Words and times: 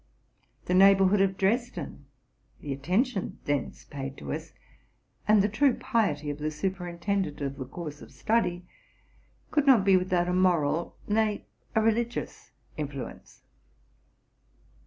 'The 0.65 0.73
neigh 0.73 0.95
borhood 0.95 1.21
of 1.21 1.37
Dresden, 1.37 2.07
the 2.59 2.73
attention 2.73 3.37
thence 3.45 3.85
paid 3.85 4.17
to 4.17 4.33
us, 4.33 4.51
and 5.27 5.43
the 5.43 5.47
true 5.47 5.75
piety 5.75 6.31
of 6.31 6.39
the 6.39 6.49
superintendent 6.49 7.39
of 7.39 7.55
the 7.57 7.65
course 7.67 8.01
of 8.01 8.11
study, 8.11 8.65
could 9.51 9.67
not 9.67 9.85
be 9.85 9.95
without 9.97 10.27
a 10.27 10.33
moral, 10.33 10.95
nay, 11.07 11.45
a 11.75 11.81
religious, 11.83 12.49
influence. 12.77 13.43